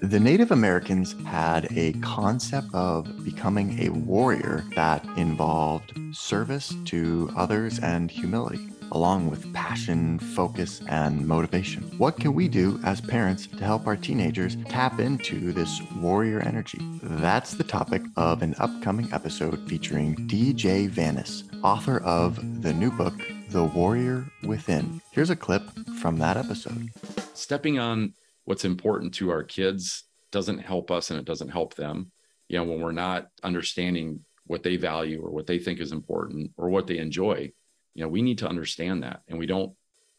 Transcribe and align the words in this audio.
The 0.00 0.20
Native 0.20 0.50
Americans 0.50 1.16
had 1.24 1.66
a 1.72 1.92
concept 1.94 2.68
of 2.74 3.24
becoming 3.24 3.80
a 3.80 3.88
warrior 3.88 4.64
that 4.76 5.04
involved 5.16 5.92
service 6.12 6.74
to 6.84 7.32
others 7.34 7.78
and 7.78 8.10
humility, 8.10 8.68
along 8.92 9.30
with 9.30 9.52
passion, 9.54 10.18
focus, 10.18 10.82
and 10.88 11.26
motivation. 11.26 11.82
What 11.96 12.20
can 12.20 12.34
we 12.34 12.48
do 12.48 12.78
as 12.84 13.00
parents 13.00 13.46
to 13.46 13.64
help 13.64 13.86
our 13.86 13.96
teenagers 13.96 14.56
tap 14.68 15.00
into 15.00 15.52
this 15.52 15.80
warrior 15.96 16.40
energy? 16.40 16.78
That's 17.02 17.54
the 17.54 17.64
topic 17.64 18.02
of 18.16 18.42
an 18.42 18.54
upcoming 18.58 19.12
episode 19.12 19.66
featuring 19.68 20.14
DJ 20.28 20.88
Vanas, 20.88 21.44
author 21.64 21.98
of 22.00 22.62
the 22.62 22.74
new 22.74 22.90
book, 22.90 23.14
The 23.48 23.64
Warrior 23.64 24.26
Within. 24.44 25.00
Here's 25.12 25.30
a 25.30 25.36
clip 25.36 25.62
from 25.98 26.18
that 26.18 26.36
episode. 26.36 26.90
Stepping 27.32 27.78
on 27.78 28.12
what's 28.44 28.64
important 28.64 29.14
to 29.14 29.30
our 29.30 29.42
kids 29.42 30.04
doesn't 30.30 30.58
help 30.58 30.90
us 30.90 31.10
and 31.10 31.18
it 31.18 31.24
doesn't 31.24 31.48
help 31.48 31.74
them. 31.74 32.10
You 32.48 32.58
know, 32.58 32.64
when 32.64 32.80
we're 32.80 32.92
not 32.92 33.28
understanding 33.42 34.24
what 34.46 34.62
they 34.62 34.76
value 34.76 35.22
or 35.22 35.30
what 35.30 35.46
they 35.46 35.58
think 35.58 35.80
is 35.80 35.92
important 35.92 36.50
or 36.56 36.68
what 36.68 36.86
they 36.86 36.98
enjoy, 36.98 37.52
you 37.94 38.02
know, 38.02 38.08
we 38.08 38.22
need 38.22 38.38
to 38.38 38.48
understand 38.48 39.02
that. 39.02 39.22
And 39.28 39.38
we 39.38 39.46
don't 39.46 39.72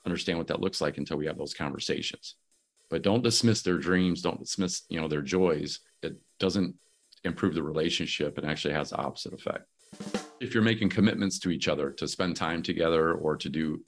understand 0.06 0.38
what 0.38 0.48
that 0.48 0.62
looks 0.62 0.82
like 0.82 0.98
until 0.98 1.18
we 1.18 1.26
have 1.28 1.38
those 1.38 1.54
conversations. 1.54 2.36
But 2.90 3.02
don't 3.02 3.24
dismiss 3.24 3.62
their 3.62 3.78
dreams, 3.78 4.22
don't 4.22 4.40
dismiss, 4.40 4.84
you 4.90 5.00
know, 5.00 5.08
their 5.08 5.22
joys. 5.22 5.80
It 6.02 6.16
doesn't 6.40 6.76
improve 7.24 7.56
the 7.56 7.64
relationship 7.64 8.38
and 8.38 8.48
actually 8.48 8.74
has 8.74 8.92
the 8.92 8.98
opposite 8.98 9.34
effect. 9.34 9.66
If 10.40 10.54
you're 10.54 10.64
making 10.64 10.90
commitments 10.90 11.40
to 11.40 11.50
each 11.50 11.68
other 11.68 11.92
to 11.92 12.08
spend 12.08 12.36
time 12.36 12.62
together 12.62 13.14
or 13.14 13.36
to 13.38 13.50
do 13.50 13.84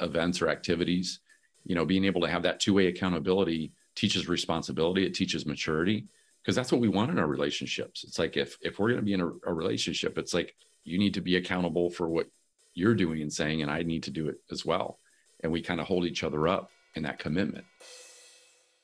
events 0.00 0.42
or 0.42 0.48
activities, 0.48 1.20
you 1.64 1.74
know, 1.74 1.84
being 1.84 2.04
able 2.04 2.20
to 2.22 2.28
have 2.28 2.42
that 2.42 2.60
two-way 2.60 2.88
accountability 2.88 3.72
teaches 3.94 4.28
responsibility 4.28 5.04
it 5.04 5.14
teaches 5.14 5.46
maturity 5.46 6.06
because 6.42 6.56
that's 6.56 6.72
what 6.72 6.80
we 6.80 6.88
want 6.88 7.10
in 7.10 7.18
our 7.18 7.26
relationships. 7.26 8.04
It's 8.04 8.18
like 8.18 8.36
if 8.36 8.56
if 8.60 8.78
we're 8.78 8.88
going 8.88 9.00
to 9.00 9.04
be 9.04 9.14
in 9.14 9.20
a, 9.20 9.30
a, 9.46 9.52
relationship 9.52 10.18
it's 10.18 10.34
like 10.34 10.54
you 10.84 10.98
need 10.98 11.14
to 11.14 11.20
be 11.20 11.36
accountable 11.36 11.90
for 11.90 12.08
what 12.08 12.26
you're 12.74 12.94
doing 12.94 13.20
and 13.20 13.32
saying 13.32 13.62
and 13.62 13.70
i 13.70 13.82
need 13.82 14.02
to 14.04 14.10
do 14.10 14.28
it 14.28 14.36
as 14.50 14.64
well. 14.64 14.98
And 15.42 15.52
we 15.52 15.62
kind 15.62 15.80
of 15.80 15.86
hold 15.86 16.04
each 16.04 16.24
other 16.24 16.48
up 16.48 16.70
in 16.94 17.02
that 17.04 17.18
commitment. 17.18 17.64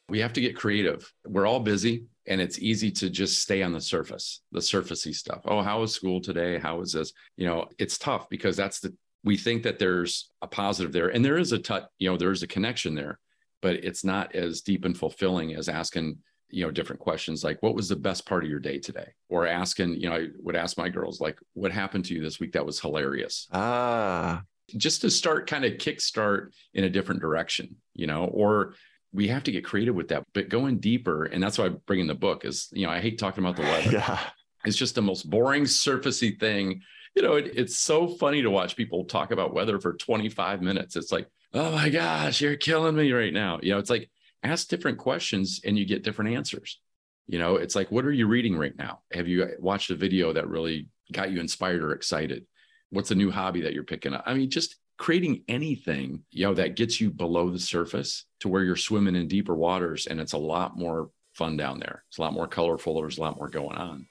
We 0.09 0.21
have 0.21 0.33
to 0.35 0.41
get 0.41 0.57
creative. 0.57 1.13
We're 1.27 1.47
all 1.47 1.61
busy 1.61 2.07
and 2.27 2.41
it's 2.41 2.59
easy 2.59 2.91
to 2.91 3.11
just 3.11 3.41
stay 3.41 3.63
on 3.63 3.73
the 3.73 3.81
surface 3.81 4.43
the 4.53 4.61
surfacey 4.61 5.15
stuff. 5.15 5.43
Oh 5.47 5.63
how 5.63 5.81
was 5.81 5.93
school 5.93 6.21
today? 6.21 6.59
How 6.59 6.79
was 6.79 6.93
this? 6.93 7.13
You 7.37 7.47
know 7.47 7.67
it's 7.79 7.99
tough 7.99 8.29
because 8.29 8.57
that's 8.57 8.81
the 8.81 8.95
we 9.25 9.37
think 9.37 9.65
that 9.65 9.81
there's 9.81 10.31
a 10.43 10.47
positive 10.47 10.93
there 10.93 11.09
and 11.09 11.25
there 11.25 11.39
is 11.39 11.53
a 11.53 11.59
touch 11.59 11.85
you 11.99 12.09
know 12.09 12.17
there's 12.17 12.45
a 12.45 12.47
connection 12.47 12.95
there 12.95 13.19
but 13.63 13.77
it's 13.77 14.05
not 14.05 14.35
as 14.35 14.61
deep 14.61 14.85
and 14.85 14.97
fulfilling 14.97 15.55
as 15.55 15.69
asking 15.69 16.19
you 16.51 16.65
know 16.65 16.71
different 16.71 17.01
questions 17.01 17.45
like 17.45 17.63
what 17.63 17.75
was 17.75 17.89
the 17.89 17.97
best 17.97 18.27
part 18.27 18.43
of 18.43 18.51
your 18.51 18.61
day 18.61 18.79
today? 18.79 19.13
Or 19.29 19.47
asking 19.47 19.95
you 19.95 20.09
know 20.09 20.17
i 20.17 20.27
would 20.39 20.57
ask 20.57 20.79
my 20.79 20.89
girls 20.89 21.21
like 21.21 21.39
what 21.55 21.73
happened 21.73 22.07
to 22.07 22.15
you 22.15 22.23
this 22.23 22.41
week 22.41 22.53
that 22.53 22.67
was 22.67 22.81
hilarious? 22.81 23.49
Ah. 23.53 24.43
Just 24.77 25.01
to 25.01 25.11
start 25.11 25.49
kind 25.49 25.65
of 25.65 25.75
kickstart 25.75 26.53
in 26.75 26.85
a 26.85 26.91
different 26.91 27.21
direction 27.21 27.77
you 27.95 28.07
know 28.07 28.25
or 28.27 28.75
we 29.13 29.29
have 29.29 29.43
to 29.45 29.53
get 29.53 29.65
creative 29.65 29.95
with 29.95 30.09
that 30.09 30.25
but 30.35 30.49
going 30.49 30.79
deeper 30.79 31.25
and 31.25 31.43
that's 31.43 31.59
why 31.59 31.67
i 31.67 31.69
bring 31.69 32.01
in 32.01 32.07
the 32.07 32.15
book 32.15 32.45
is 32.45 32.69
you 32.73 32.87
know 32.87 32.93
i 32.93 33.01
hate 33.01 33.19
talking 33.19 33.45
about 33.45 33.57
the 33.57 33.63
weather. 33.63 33.91
Yeah. 33.93 34.21
It's 34.65 34.77
just 34.77 34.97
the 34.97 35.03
most 35.03 35.31
boring 35.31 35.65
surfacey 35.65 36.39
thing 36.39 36.83
you 37.15 37.23
know 37.23 37.35
it, 37.35 37.53
it's 37.55 37.79
so 37.79 38.09
funny 38.09 38.43
to 38.43 38.51
watch 38.51 38.77
people 38.77 39.05
talk 39.05 39.31
about 39.31 39.55
weather 39.55 39.79
for 39.81 39.95
25 39.95 40.63
minutes 40.63 40.97
it's 40.97 41.13
like 41.13 41.27
oh 41.55 41.73
my 41.73 41.89
gosh, 41.89 42.41
you're 42.41 42.57
killing 42.57 42.97
me 42.97 43.13
right 43.13 43.33
now. 43.33 43.59
You 43.63 43.73
know, 43.73 43.79
it's 43.79 43.91
like 43.91 44.11
ask 44.43 44.69
different 44.69 44.99
questions 44.99 45.61
and 45.65 45.79
you 45.79 45.85
get 45.85 46.05
different 46.05 46.35
answers. 46.35 46.81
You 47.27 47.39
know, 47.39 47.57
it's 47.57 47.75
like, 47.75 47.91
what 47.91 48.05
are 48.05 48.13
you 48.13 48.27
reading 48.27 48.57
right 48.57 48.77
now? 48.77 49.01
Have 49.13 49.29
you 49.29 49.49
watched 49.59 49.91
a 49.91 49.95
video 49.95 50.33
that 50.33 50.49
really 50.49 50.89
got 51.13 51.31
you 51.31 51.41
inspired 51.41 51.83
or 51.83 51.93
excited? 51.93 52.47
What's 52.91 53.11
a 53.11 53.15
new 53.15 53.31
hobby 53.31 53.63
that 53.63 53.75
you're 53.75 53.85
picking 53.85 54.15
up? 54.15 54.25
I 54.27 54.35
mean, 54.35 54.49
just 54.49 54.77
creating 54.97 55.45
anything, 55.47 56.23
you 56.31 56.47
know, 56.47 56.55
that 56.55 56.77
gets 56.77 57.01
you 57.01 57.11
below 57.11 57.51
the 57.51 57.59
surface 57.59 58.25
to 58.41 58.49
where 58.49 58.65
you're 58.65 58.77
swimming 58.77 59.15
in 59.15 59.29
deeper 59.29 59.55
waters 59.55 60.07
and 60.07 60.21
it's 60.21 60.33
a 60.33 60.39
lot 60.39 60.77
more 60.79 61.11
fun 61.35 61.57
down 61.57 61.79
there. 61.79 62.03
It's 62.09 62.19
a 62.19 62.23
lot 62.23 62.33
more 62.33 62.49
colorful. 62.49 62.95
There's 63.01 63.19
a 63.19 63.21
lot 63.21 63.37
more 63.37 63.49
going 63.49 63.77
on. 63.77 64.07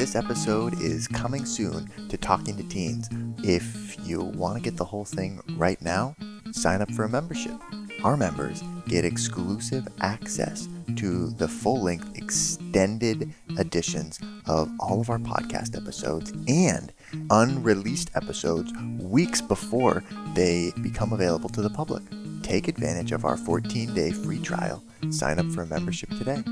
This 0.00 0.16
episode 0.16 0.80
is 0.80 1.06
coming 1.06 1.44
soon 1.44 1.90
to 2.08 2.16
Talking 2.16 2.56
to 2.56 2.62
Teens. 2.62 3.06
If 3.44 3.98
you 4.08 4.22
want 4.22 4.56
to 4.56 4.62
get 4.62 4.78
the 4.78 4.84
whole 4.86 5.04
thing 5.04 5.42
right 5.58 5.78
now, 5.82 6.16
sign 6.52 6.80
up 6.80 6.90
for 6.92 7.04
a 7.04 7.08
membership. 7.10 7.52
Our 8.02 8.16
members 8.16 8.62
get 8.88 9.04
exclusive 9.04 9.86
access 10.00 10.70
to 10.96 11.28
the 11.28 11.46
full 11.46 11.82
length 11.82 12.16
extended 12.16 13.34
editions 13.58 14.18
of 14.46 14.70
all 14.80 15.02
of 15.02 15.10
our 15.10 15.18
podcast 15.18 15.76
episodes 15.76 16.32
and 16.48 16.94
unreleased 17.28 18.10
episodes 18.14 18.72
weeks 19.00 19.42
before 19.42 20.02
they 20.34 20.72
become 20.80 21.12
available 21.12 21.50
to 21.50 21.60
the 21.60 21.68
public. 21.68 22.02
Take 22.42 22.68
advantage 22.68 23.12
of 23.12 23.26
our 23.26 23.36
14 23.36 23.92
day 23.92 24.12
free 24.12 24.40
trial. 24.40 24.82
Sign 25.10 25.38
up 25.38 25.52
for 25.52 25.60
a 25.60 25.66
membership 25.66 26.08
today. 26.16 26.42